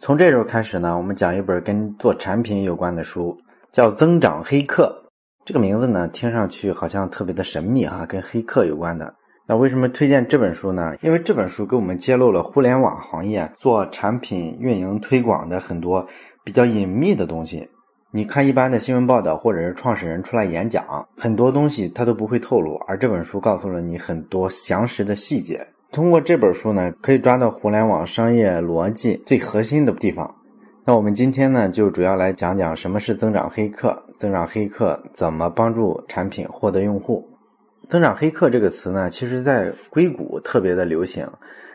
[0.00, 3.36] 从这时候开始呢，我们讲一本跟做产品有关的书，
[3.70, 5.04] 叫《增长黑客》。
[5.44, 9.14] 这个名字呢，听上去好像特别的神秘啊，跟黑客有关的。
[9.46, 10.94] 那为什么推荐这本书呢？
[11.02, 16.06] 因为这本书给我们揭露了互联网行业做产品运营推广的很多
[16.44, 17.68] 比较隐秘的东西。
[18.10, 25.68] 你看一般的新闻报道或者是创始人出来演讲，很多东西他都不会透露，而这本书告诉了你很多详实的细节。
[25.92, 30.36] 通过这本书呢，可以抓到互联网商业逻辑最核心的地方。
[30.84, 37.28] 那我们今天呢，就主要来讲讲什么是增长黑客，增长黑客怎么帮助产品获得用户。
[37.88, 41.28] 增长黑客这个词呢，其实在硅谷特别的流行，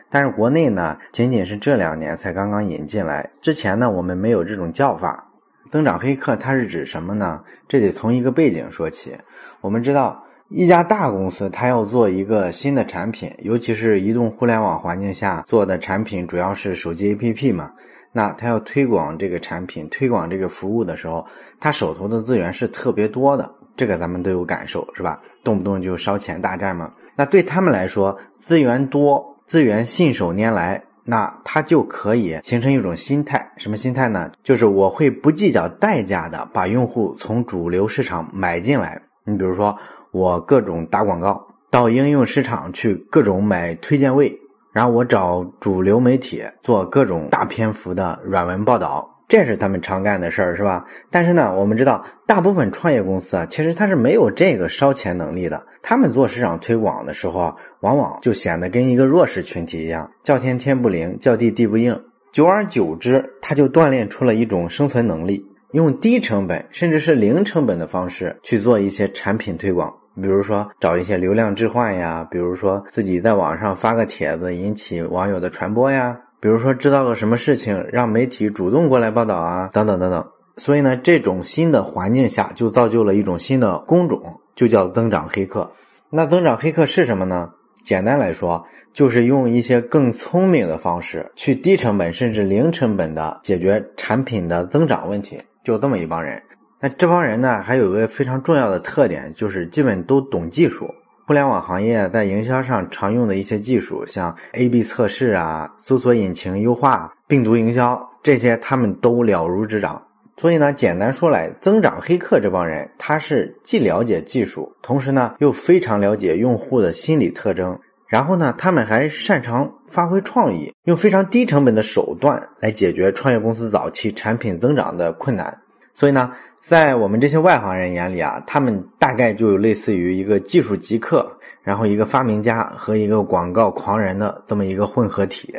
[0.08, 3.30] 但是国内呢，仅仅是这两年才刚刚引进来。
[3.42, 5.30] 之前呢，我们没有这种叫法。
[5.70, 7.42] 增长黑客它是指什么呢？
[7.68, 9.14] 这得从一个背景说起。
[9.60, 10.22] 我们知道。
[10.48, 17.72] 一家大公司，它要做一个新的产品，尤其是移动互联网环境下做的产品，主要是手机 APP 嘛。
[18.12, 21.26] 那它要推广这个产品、推广这个服务的时候，
[21.58, 25.20] 它手头的资源是特别多的，这个咱们都有感受，是吧？
[25.42, 26.92] 动不动就烧钱大战嘛。
[27.16, 34.30] 那对他们来说，资源多、资源信手拈来，那它就可以形成一种心态，什么心态呢？
[34.44, 39.02] 就是我会不计较代价的把用户从主流市场买进来。
[39.24, 39.76] 你比如说。
[40.10, 44.38] 我各种打广告，到应用市场去各种买推荐位，
[44.72, 50.84] 然后我找主流媒体做各种大篇幅的软文报道，这是他们常干的事儿，是吧？
[51.10, 55.66] 但是呢，我们知道大部分创业公司啊，其实它是没有这个烧钱能力的。
[55.82, 62.00] 他们做市场推广的时候啊，往往就显得跟一个弱势群体一样，叫天天不灵，叫地地不应。
[62.32, 65.46] 久而久之，他就锻炼出了一种生存能力。
[65.76, 80.26] 用低成本甚至是零成本的方式去做一些产品推广，比如说找一些流量置换呀，比如说自己在网上发个帖子引起网友的传播呀，比如说知道个什么事情让媒体主动过来报道啊，等等等等。
[80.56, 85.70] 所以呢，这种新的环境下就造就了一种新的工种，就叫增长黑客。
[86.08, 87.50] 那增长黑客是什么呢？
[87.84, 88.64] 简单来说，
[88.94, 95.38] 就是用一些更聪明的方式去低成本甚至零成本的解决产品的增长问题。
[95.66, 96.40] 就这么一帮人，
[96.80, 100.88] 那这帮人呢，还有个非常重要的特点，就是基本都懂技术。
[101.26, 110.00] 互联网行业在营销上常用的一些技术，像 A/B 测试啊、搜索引擎优化、病毒营销这些，他们都了如指掌。
[110.36, 117.76] 所以呢，简单说来，增长黑客这帮人，他是既了解技术，同时呢又非常了解用户的心理特征。
[118.08, 125.58] 然后呢，他们还擅长发挥创意，用非常低成本的手段来解决创业公司早期产品增长的困难。
[125.94, 126.30] 所以呢，
[126.60, 131.26] 在我们这些外行人眼里啊，他们大概就类似于一个技术极客，
[131.62, 135.54] 然后一个发明家和一个广告狂人的这么一个混合体。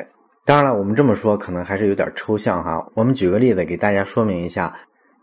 [0.46, 2.88] 当然了，我们这么说可能还是有点抽象哈。
[2.94, 4.74] 我们举个例子给大家说明一下：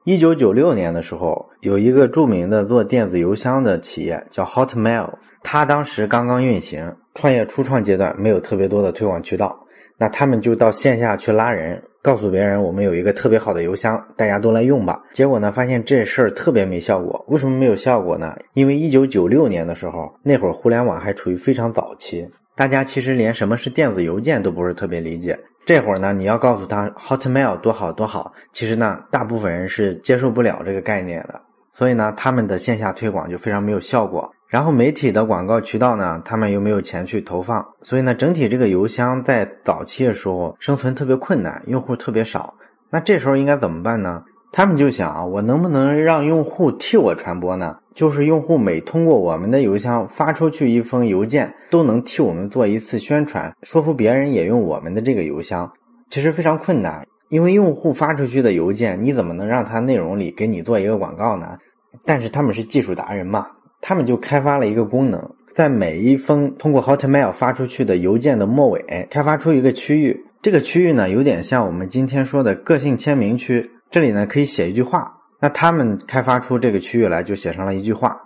[0.07, 6.95] 一九九六年的时候，有一个著名的做电子邮箱的企业叫 Hotmail，它当时刚刚运行。
[7.15, 9.65] 创业初创阶段没有特别多的推广渠道，
[9.97, 15.01] 那他们就到线下去拉人，告诉别人我们有一个特别好的邮箱，大家都来用吧。
[15.15, 17.25] 结果呢，发现这事儿特别没效果。
[17.29, 18.37] 为什么没有效果呢？
[18.53, 25.39] 因为一九九六年的时候，那会儿互联网还处于非常早期，大家其实连什么是电子邮件都不是特别理解。
[25.67, 31.41] 这会儿呢，你要告诉他 Hotmail 多好多好，其实呢，大部分人是接受不了这个概念的。
[31.73, 34.31] 所以呢，他们的线下推广就非常没有效果。
[34.47, 42.55] 然后媒体的广告渠道呢，他们又没有钱去投放，所以呢，整体这个邮箱在早期的时候生存特别困难，用户特别少。
[42.91, 44.23] 那这时候应该怎么办呢？
[44.57, 47.77] 他们就想啊，我能不能让用户替我传播呢？
[47.93, 55.69] 就是用户每通过我们的邮箱发出去一封邮件，都能替我们做一次宣传，说服别人也用我们的这个邮箱。
[56.09, 61.59] 其实非常困难，因为用户发出去的邮件，你怎么能让他内容里给你做一个广告呢？
[62.05, 63.45] 但是他们是技术达人嘛。
[63.81, 65.21] 他们就开发了一个功能，
[65.53, 70.25] 在每一封通过 Hotmail 发出去的邮件的末尾，开发出一个区域。
[70.41, 73.69] 这个区域呢，有点像我们今天说的个性签名区。
[73.95, 75.21] 这里呢，可以写一句话。
[75.39, 78.21] 那他们开发出这个区域来，就写上了一句话：“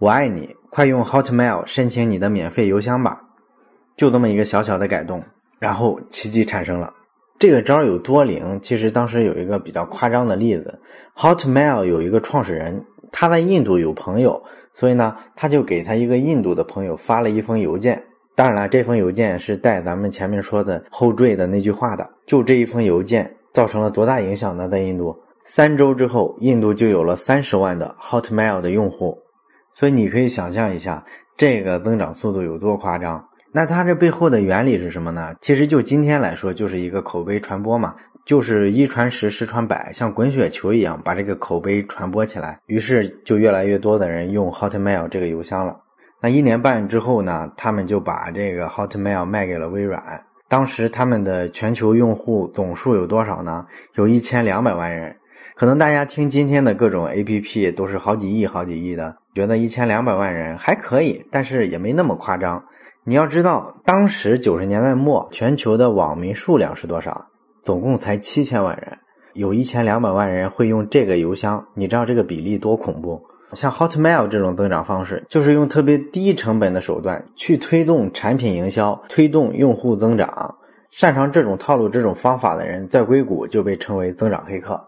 [0.00, 3.20] 我爱你，快用 Hotmail 申请你的免费邮箱吧。”
[3.94, 5.22] 就这么一个小小的改动，
[5.58, 6.94] 然后奇迹产生了。
[7.38, 8.58] 这个招有多灵？
[8.62, 10.80] 其实当时有一个比较夸张的例子
[11.14, 12.82] ：Hotmail 有一个创始人。
[13.12, 14.42] 他在印度有朋友，
[14.72, 18.02] 所以呢，他就给他一个印度的朋友发了一封邮件。
[18.34, 22.08] 当然了，这封邮件是带咱们前面说的后缀的那句话的。
[22.24, 24.68] 就这一封邮件造成了多大影响呢？
[24.68, 29.18] 在印度，三周之后，印度就有了三十万的 Hotmail 的用户。
[29.74, 31.04] 所以你可以想象一下，
[31.36, 33.24] 这个增长速度有多夸张。
[33.52, 35.34] 那它这背后的原理是什么呢？
[35.40, 37.94] 其实就今天来说，就是一个口碑传播嘛，
[38.24, 42.58] 就是一传十，十传百，像滚雪球一样把这个口碑传播起来。
[42.66, 45.76] 于是就越来越多的人用 Hotmail 这个邮箱了。
[46.22, 50.02] 那一年半之后呢，他们就把这个 Hotmail 卖给了微软。
[50.52, 53.64] 当时他们的全球用户总数有多少呢？
[53.94, 55.16] 有一千两百万人。
[55.54, 62.62] 可能大家听今天的各种 APP 都是好几亿、好几亿的，觉得一千两百万人还可以，但是也没那么夸张。
[63.02, 67.28] 你要知道，当时九十年代末，全球的网民数量是多少？
[67.62, 68.98] 总共才七千万人，
[69.32, 73.22] 有一千两百万人会用这个邮箱，你知道这个比例多恐怖？
[73.54, 80.54] 像 Hotmail 这种增长方式，就是用特别低成本的手段去推动产品营销，推动用户增长。
[80.90, 84.80] 擅长这种套路、这种方法的人，在硅谷就被称为增长黑客。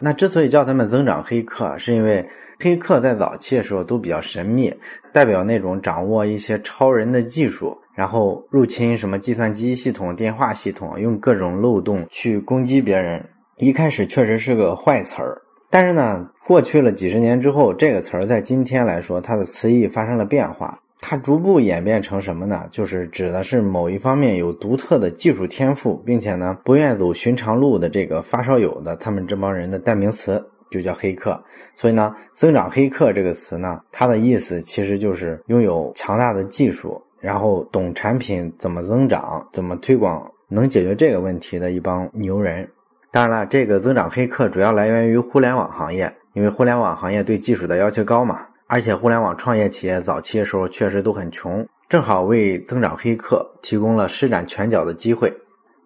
[0.00, 2.28] 那之所以叫他们增长黑客，是因为。
[2.60, 4.72] 黑客在早期的时候都比较神秘，
[5.12, 13.28] 代表那种掌握一些超人的技术，然后入侵什么计算机系统、电话系统，用各种漏洞去攻击别人。
[13.56, 15.42] 一开始确实是个坏词儿，
[15.74, 22.68] 但是呢，过去了几十年之后，这个词儿在今天来说，它的词义发生了变化，它逐步演变成什么呢？
[22.70, 30.40] 就是指的是某一方面有独特的技术天赋，并且呢，不愿走寻常路的这个发烧友的他们这帮人的代名词。
[30.70, 31.42] 就叫黑客，
[31.74, 42.68] 所以呢，增长黑客这个词呢，它的意思其实就是拥有强大的技术，然后懂产品怎么增长、怎么推广，能解决这个问题的一帮牛人。
[43.14, 55.32] 当然了，这个增长黑客主要来源于互联网行业，因为互联网行业对技术的要求高嘛，而且互联网创业企业早期的时候确实都很穷，正好为增长黑客提供了施展拳脚的机会。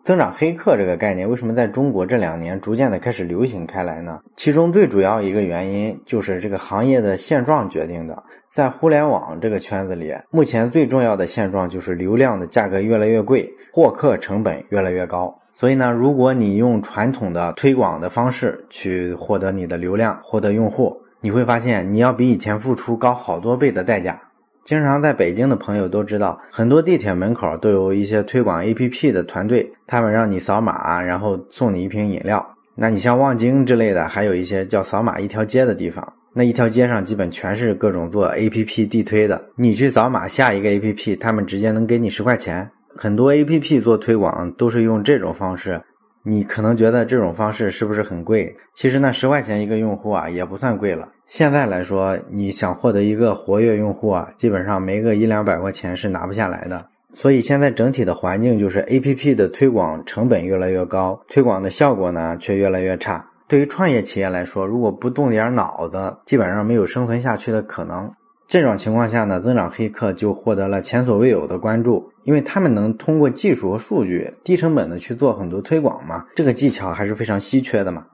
[0.05, 4.21] 增长黑客这个概念为什么在中国这两年逐渐的开始流行开来呢？
[4.35, 8.23] 其中最主要一个原因就是这个行业的现状决定的。
[8.49, 15.39] 在互联网这个圈子里，目前最重要的现状就是流量的价格越来越贵，获客成本越来越高。
[15.59, 24.23] 所以呢，如果你用传统的推广的方式去获得你的流量、获得用户，你会发现你要比以前付出高好多倍的代价。
[24.63, 32.55] 经常在北京的朋友都知道，很多地铁门口都有一些推广 APP 的团队，他们让你扫码，然后送你一瓶饮料。
[32.77, 39.43] 那你像望京之类的，还有一些叫扫码一条街的地方，那一条街上基本全是各种做 APP 地推的。
[39.57, 42.71] 你去扫码下一个 APP，他们直接能给你十块钱。
[43.01, 45.81] 很多 APP 做推广都是用这种方式。
[46.25, 48.57] 你可能觉得这种方式是不是很贵？
[48.75, 51.09] 其实呢，十块钱一个用户啊，也不算贵了。
[51.27, 56.87] 现在来说，你想获得一个活跃用户啊，基本上没个一两百块钱是拿不下来的。
[57.15, 63.25] 所以现在整体的环境就是，A P P 的推广成本越来越高，推广的效果呢却越来越差。
[63.47, 68.11] 对于创业企业来说，如果不动点脑子，基本上没有生存下去的可能。
[68.47, 78.05] 这种情况下呢，增长黑客就获得了前所未有的关注，因为他们能通过技术和数据低成本的去做很多推广嘛，这个技巧还是非常稀缺的嘛。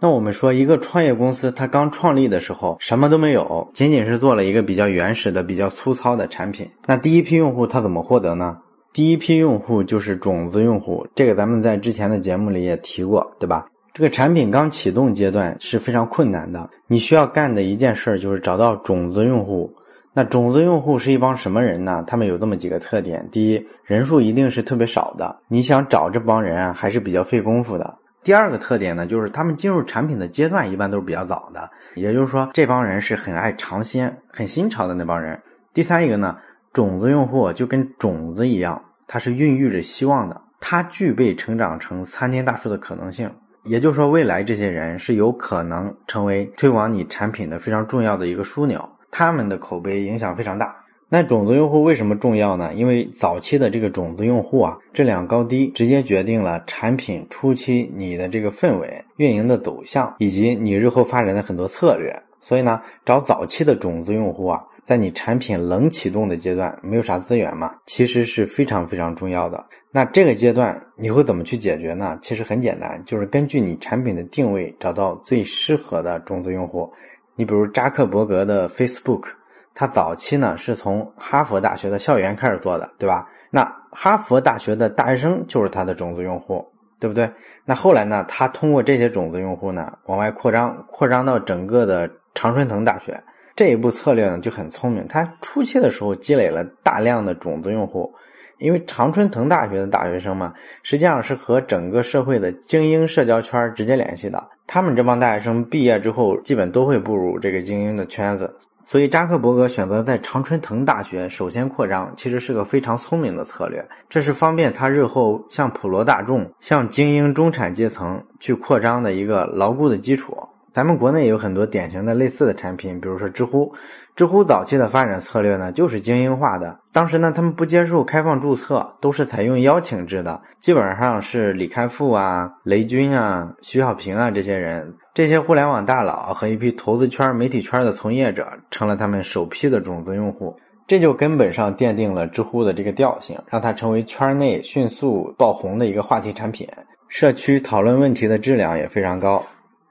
[0.00, 6.66] 那我们说，一个创业公司它刚创立的时候什么都没有，仅仅是做了一个比较原始的、比较粗糙的产品。
[6.86, 8.56] 那第一批用户他怎么获得呢？
[8.94, 13.66] 第一批用户就是种子用户，这个咱们在之前的节目里也提过，对吧？
[13.92, 19.70] 这个产品刚启动阶段是非常困难的，你需要干的一件事就是找到种子用户。
[20.18, 22.02] 那种子用户是一帮什么人呢？
[22.04, 27.84] 他们有这么几个特点：第一，人数一定是特别少的，你想找这帮人啊，还是比较费功夫的；
[28.24, 35.38] 第二个特点呢，就是他们进入产品的阶段一般都是比较早的，也就是说，这帮人是很爱尝鲜、很新潮的那帮人；
[35.72, 36.36] 第三一个呢，
[36.72, 43.30] 种子用户就跟种子一样，它是孕育着希望的，它具备成长成参天大树的可能性。
[43.62, 48.84] 也就是说，未来这些人是有可能成为推广你产品的非常重要的一个枢纽。
[49.10, 50.84] 他们的口碑影响非常大。
[51.10, 52.74] 那种子用户为什么重要呢？
[52.74, 62.14] 因为早期的这个种子用户啊，质量高低直接决定了产品初期你的这个氛围、运营的走向以及你日后发展的很多策略。
[62.40, 69.64] 所以呢，找早期的种子用户啊，在你产品冷启动的阶段，没有啥资源嘛，其实是非常非常重要的。
[69.90, 72.18] 那这个阶段你会怎么去解决呢？
[72.20, 76.92] 其实很简单，就是根据你产品的定位，找到最适合的种子用户。
[77.38, 79.26] 你比如扎克伯格的 Facebook，
[79.72, 83.28] 他早期呢是从哈佛大学的校园开始做的，对吧？
[83.48, 86.66] 那哈佛大学的大学生就是他的种子用户，
[86.98, 87.30] 对不对？
[87.64, 93.22] 那后来呢，他通过这些种子用户呢往外扩张，扩张到整个的常春藤大学。
[93.54, 98.12] 这一步策略呢就很聪明，他初期的时候积累了大量的种子用户，
[98.58, 104.42] 因为常春藤大学的大学生嘛，实际上是和整个社会的精英社交圈直接联系的。
[104.66, 113.82] 他们这帮大学生毕业之后，基本都会步入这个精英的圈子，所以扎克伯格选择在常春藤大学首先扩张，其实是个非常聪明的策略。
[114.08, 120.36] 这是方便他日后向普罗大众、向精英中产阶层去扩张的一个牢固的基础。
[120.72, 123.72] 咱们国内有很多典型的类似的产品，比如说知乎。
[124.14, 126.76] 知乎早期的发展策略呢，就是精英化的。
[126.92, 140.56] 当时呢，他们不接受开放注册，都是采用邀请制的，基本上是李开复啊、雷军啊、徐小平啊这些人，这些互联网大佬和一批投资圈、媒体圈的从业者，成了他们首批的种子用户。
[140.88, 146.66] 这就根本上奠定了知乎的这个调性，让它成为圈内迅速爆红的一个话题产品。
[147.06, 149.44] 社区讨论问题的质量也非常高。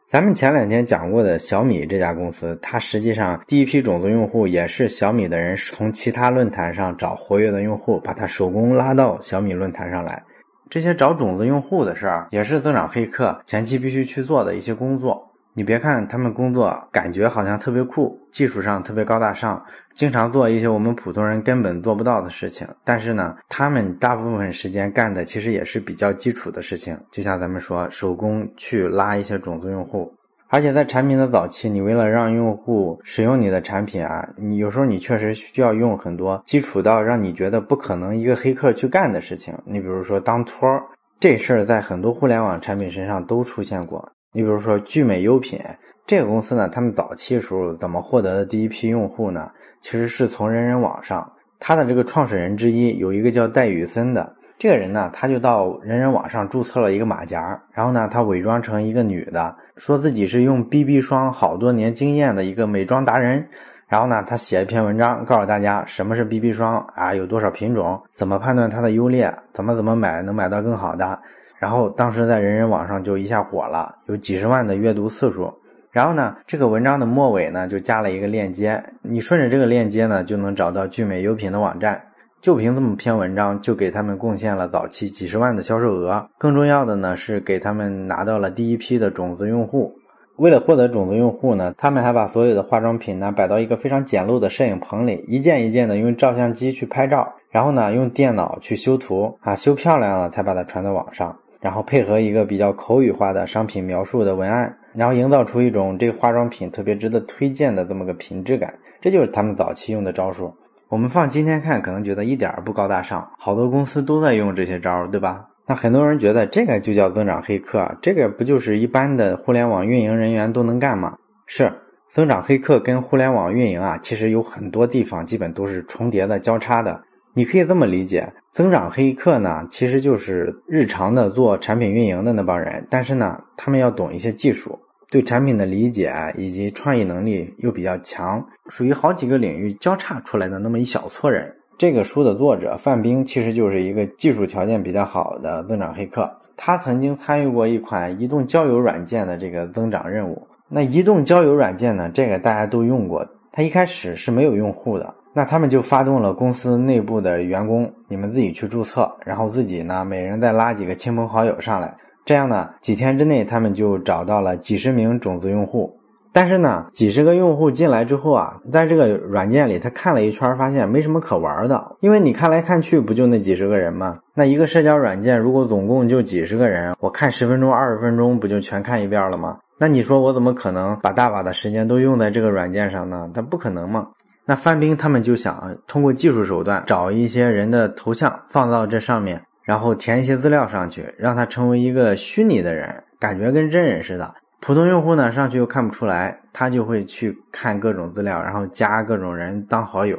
[0.09, 10.23] 咱们前两天讲过的小米这家公司，它实际上第一批种子用户也是小米的人从其他论坛上找活跃的用户，把它手工拉到小米论坛上来。
[10.69, 15.26] 这些找种子用户的事儿，也是增长黑客前期必须去做的一些工作。
[15.57, 19.59] 你别看他们工作感觉好像特别酷，技术上特别高大上，
[19.95, 22.67] 经常做一些我们普通人根本做不到的事情。
[22.83, 30.13] 但是呢，他们大部分时间干的其实也是比较基础的事情，就像咱们说手工去拉一些种子用户。
[30.47, 39.57] 而且在产品的早期，你为了让用户使用你的产品啊，你有时候你确实需要用很多基础到让你觉得不可能一个黑客去干的事情。
[39.65, 40.83] 你比如说当托儿
[41.19, 44.07] 这事儿，在很多互联网产品身上都出现过。
[44.37, 45.59] 你比如说聚美优品
[46.05, 49.49] 这个公司呢，他们早期时候怎么获得的第一批用户呢？
[49.81, 51.27] 其实是从人人网上，
[51.59, 63.47] 他的这个创始人之一有一个叫戴宇森的这个人呢，他就到人人网上注册了一个马甲，然后呢，他伪装成一个女的，说自己是用 BB 霜好多年经验的一个美妆达人，
[63.87, 71.19] 然后呢，他写一篇文章，告诉大家什么是 BB 霜啊，有多少品种，怎么判断它的优劣，怎么怎么买能买到更好的。
[71.59, 75.53] 然后当时在人人网上就一下火了，有几十万的阅读次数。
[75.91, 82.01] 然后呢，这个文章的末尾呢就加了一个链接，你顺着这个链接呢就能找到聚美优品的网站。
[82.39, 86.29] 就凭这么篇文章，就给他们贡献了早期几十万的销售额。
[86.37, 89.95] 更重要的呢是给他们拿到了第一批的种子用户。
[90.35, 101.39] 为了获得种子用户呢，他们还把所有的化妆品呢摆到一个非常简陋的摄影棚里，一件一件的用照相机去拍照，然后呢用电脑去修图啊，修漂亮了才把它传到网上。
[101.59, 110.53] 然后配合一个比较口语化的商品描述的文案，然后营造出一种这个化妆品特别值得推荐的这么个品质感，这就是他们早期用的招数。
[110.89, 115.45] 我们放今天看，可能觉得一点儿不高大上，好多公司都在用这些招，对吧？
[115.65, 121.17] 那很多人觉得这个就叫增长黑客，这个不就是一般的互联网运营人员都能干吗？
[121.45, 121.69] 是，
[122.09, 127.01] 增长黑客跟互联网运营啊，其实有很多地方基本都是重叠的、交叉的。
[127.37, 134.79] 你可以这么理解，增长黑客呢，其实就是日常的做产品运营的那帮人，但是呢，他们要懂一些技术，
[135.11, 141.53] 对产品的理解以及创意能力又比较强，属于好几个领域交叉出来的那么一小撮人。
[141.77, 150.47] 这个书的作者范冰其实就是一个技术条件比较好的增长黑客，他曾经参与过一款移动交友软件的这个增长任务。
[150.67, 155.13] 那移动交友软件呢，这个大家都用过，它一开始是没有用户的。
[155.37, 165.95] 那他们就发动了公司内部的员工，你们自己去注册，然后自己呢，每人再拉几个亲朋好友上来，这样呢，几天之内他们就找到了几十名种子用户。
[166.33, 174.17] 但是呢，几十个用户进来之后啊，在这个软件里他看了一圈，发现没什么可玩的，因为你看来看去不就那几十个人吗？
[174.33, 179.59] 那一个社交软件如果总共就几十个人，我看十分钟、二十分钟不就全看一遍了吗？
[179.79, 183.29] 那你说我怎么可能把大把的时间都用在这个软件上呢？
[183.35, 184.07] 它不可能嘛。
[184.47, 194.33] 那范冰他们就想通过技术手段找一些人的头像放到这上面，然后填一些资料上去，让他成为一个虚拟的人，感觉跟真人似的。
[194.61, 200.17] 普通用户呢上去又看不出来，他就会去看各种资料，然后加各种人当好友，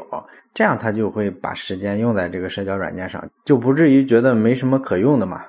[0.53, 5.43] 这样他就会把时间用在这个社交软件上，就不至于觉得没什么可用的嘛。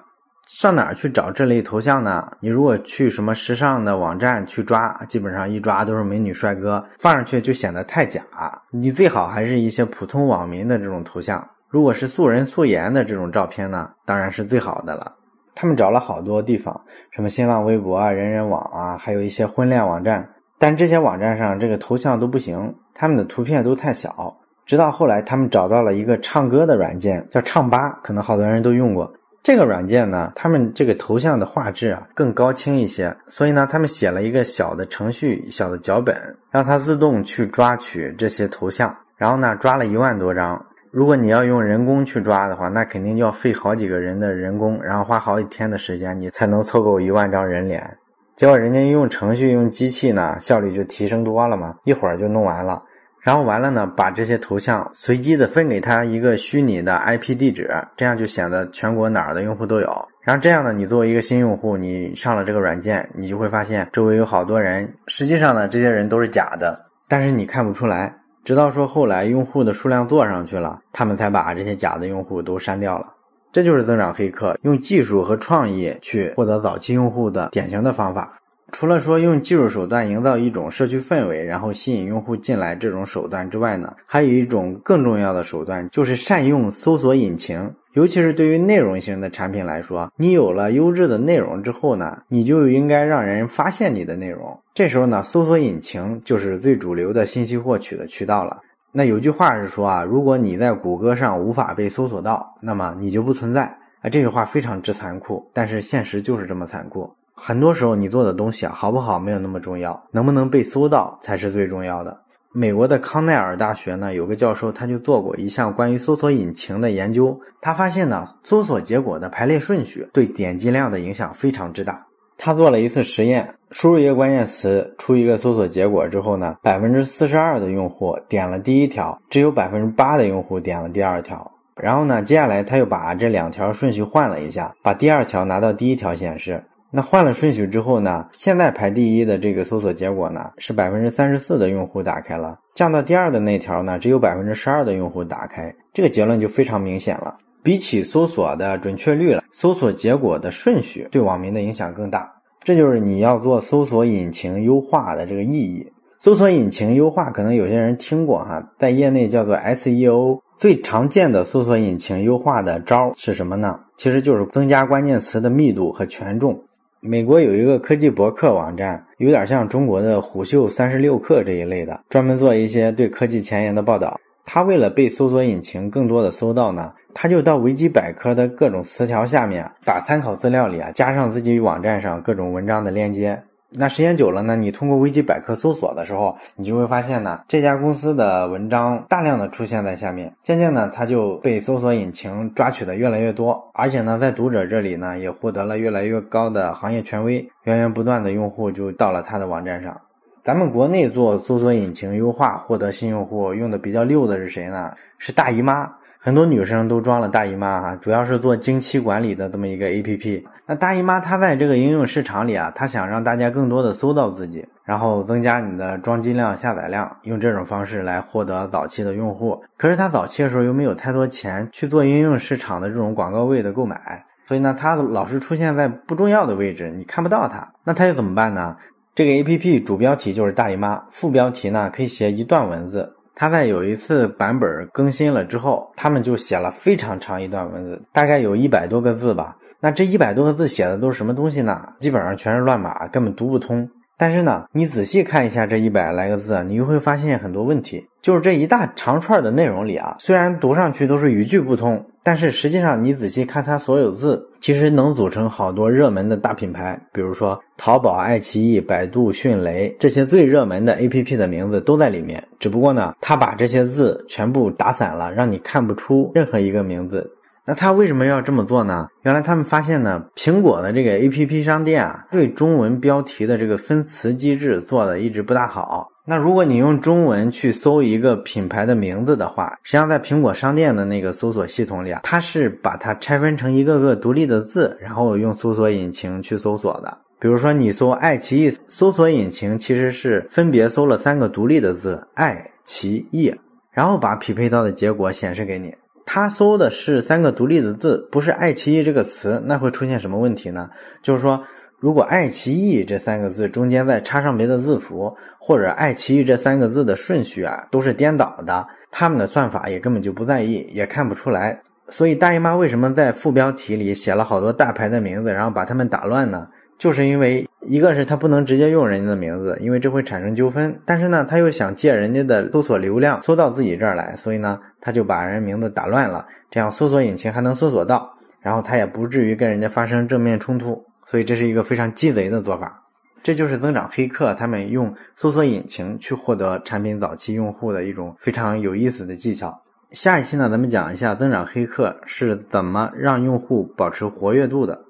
[0.51, 2.27] 上哪儿去找这类头像呢？
[2.39, 8.23] 你如果去什么时尚的网站去抓，基本上一抓都是美女帅哥，放上去就显得太假。
[8.71, 11.47] 你最好还是一些普通网民的这种头像。
[11.67, 15.13] 如果是素人素颜的这种照片呢，当然是最好的了。
[15.53, 20.27] 他们找了好多地方，什么新浪微博啊、人人网啊，还有一些婚恋网站，
[20.57, 24.35] 但这些网站上这个头像都不行，他们的图片都太小。
[24.65, 29.13] 直到后来，他们找到了一个唱歌的软件，叫唱吧，可能好多人都用过。
[29.41, 36.15] 这个软件呢，他们这个头像的画质啊更高清一些，所以呢，他们写了一个小的程序、小的脚本，
[36.51, 40.63] 让它自动去抓取这些头像，然后呢，抓了一万多张。
[40.91, 47.97] 如果你要用人工去抓的话，那肯定就要费好几个人的人工，然后花好几天的时间，你才能凑够一万张人脸。
[48.35, 52.81] 结果人家用程序、用机器呢，效率就提升多了嘛，一会儿就弄完了。
[53.21, 60.07] 然后完了呢，把这些头像随机的分给他一个虚拟的 IP 地址，这样就显得全国哪儿的用户都有。
[60.21, 68.15] 然后这样呢，你作为一个新用户，你上了这个软件，你就会发现周围有好多人，实际上呢，这些人都是假的，但是你看不出来。
[68.45, 73.05] 直到说后来用户的数量做上去了，他们才把这些假的用户都删掉了。
[73.51, 78.39] 这就是增长黑客用技术和创意去获得早期用户的典型的方法。
[78.71, 87.73] 除了说用技术手段营造一种社区氛围，然后吸引用户进来这种手段之外呢，还有一种更重要的手段，就是善用搜索引擎。
[87.93, 94.59] 尤其是对于内容型的产品来说，你有了优质的内容之后呢，你就应该让人发现你的内容。
[94.73, 98.59] 这时候呢，搜索引擎就是最主流的信息获取的渠道了。
[98.91, 103.63] 那有句话是说啊，如果你在谷歌上无法被搜索到，那么你就不存在。
[104.01, 107.11] 啊，这句话非常之残酷，但是现实就是这么残酷。
[107.41, 112.17] 很多时候，你做的东西啊，好不好没有那么重要，能不能被搜到才是最重要的。
[112.51, 122.07] 美国的康奈尔大学呢，有个教授他就做过一项关于搜索引擎的研究，他发现呢，搜索结果的排列顺序对点击量的影响非常之大。
[122.37, 131.51] 他做了一次实验，输入一个关键词，出一个搜索结果之后呢，百分之四十二的用户点了第一条，只有百分之八的用户点了第二条。
[131.75, 136.63] 然后呢，接下来他又把这两条顺序换了一下，把第二条拿到第一条显示。
[136.91, 138.25] 那换了顺序之后呢？
[138.33, 145.71] 现在排第一的这个搜索结果呢，是百分之三十四的用户打开了，降到第二的那条呢，只有百分之十二的用户打开。
[145.93, 147.37] 这个结论就非常明显了。
[147.61, 152.31] 比起搜索的准确率了，搜索结果的顺序对网民的影响更大。
[152.63, 155.91] 这就是你要做搜索引擎优化的这个意义。
[156.17, 160.39] 搜索引擎优化可能有些人听过哈，在业内叫做 SEO。
[160.57, 163.79] 最常见的搜索引擎优化的招是什么呢？
[163.95, 166.61] 其实就是增加关键词的密度和权重。
[167.01, 174.19] 美国有一个科技博客网站，有点像中国的虎嗅三十六氪这一类的，专门做一些对科技前沿的报道。
[174.43, 183.41] 他为了被搜索引擎更多的搜到呢，他就到维基百科的各种词条下面，把参考资料里啊加上自己网站上各种文章的链接。
[183.71, 200.01] 那时间久了呢，你通过维基百科搜索的时候，你就会发现呢，这家公司的文章大量的出现在下面，渐渐呢它就被搜索引擎抓取的越来越多，而且呢，在读者这里呢，也获得了越来越高的行业权威，源源不断的用户就到了他的网站上。
[200.43, 204.93] 咱们国内做搜索引擎优化获得新用户用的比较溜的是谁呢？
[205.19, 205.98] 是大姨妈。
[206.21, 210.45] 很多女生都装了大姨妈哈，主要是做经期管理的这么一个 A P P。
[210.65, 219.63] 那大姨妈她在这个应用市场里啊，她想让大家更多的搜到自己，然后增加你的装机量、下载量，用这种方式来获得早期的用户。
[219.77, 227.65] 可是她早期的时候又没有太多钱去做应用市场的这种广告位的购买，所以呢，它老是出现在不重要的位置，你看不到它。
[227.85, 228.75] 那她又怎么办呢？
[229.15, 233.15] 这个 A P P 主标题就是大姨妈，副标题呢可以写一段文字。
[233.39, 239.55] 他在有一次版本更新了之后，他们就写了非常长一段文字，大概有一百多个字吧。
[239.79, 241.81] 那这一百多个字写的都是什么东西呢？
[242.01, 243.89] 基本上全是乱码，根本读不通。
[244.17, 248.05] 但是呢，你仔细看一下这一百来个字，你又会发现很多问题。
[248.21, 262.45] 就是这一大长串的内容里啊，虽然读上去都是语句不通，但是实际上你仔细看它所有字，其实能组成好多热门的大品牌，比如说淘宝、爱奇艺、百度、迅雷这些最热门的 APP 的名字都在里面。
[262.59, 267.31] 只不过呢，它把这些字全部打散了，让你看不出任何一个名字。
[267.65, 269.07] 那他为什么要这么做呢？
[269.21, 276.07] 原来他们发现呢，苹果的这个 A P P 商店啊，对中文标题的这个分词机制做的一直不大好。
[276.25, 287.17] 那如果你用中文去搜一个品牌的名字的话，实际上在苹果商店的那个搜索系统里啊，它是把它拆分成一个个独立的字，然后用搜索引擎去搜索的。
[287.39, 293.55] 比如说你搜爱奇艺，搜索引擎其实是分别搜了三个独立的字爱奇艺，
[293.91, 295.95] 然后把匹配到的结果显示给你。
[296.25, 300.89] 它搜的是三个独立的字，不是爱奇艺这个词，那会出现什么问题呢？
[301.23, 301.63] 就是说，
[301.99, 311.81] 如果爱奇艺这三个字中间再插上别的字符，或者爱奇艺这三个字的顺序啊都是颠倒的，他们的算法也根本就不在意，也看不出来。
[312.07, 316.67] 所以大姨妈为什么在副标题里写了好多大牌的名字，然后把他们打乱呢？
[316.97, 320.99] 就是因为一个是他不能直接用人家的名字，因为这会产生纠纷。
[321.05, 331.05] 但是呢，他又想借人家的搜索流量搜到自己这儿来，所以呢，他就把人名字打乱了，这样搜索引擎还能搜索到，然后他也不至于跟人家发生正面冲突。
[331.29, 333.03] 所以这是一个非常鸡贼的做法。
[333.43, 339.81] 这就是增长黑客他们用搜索引擎去获得产品早期用户的一种非常有意思的技巧。
[340.11, 345.03] 下一期呢，咱们讲一下增长黑客是怎么让用户保持活跃度的。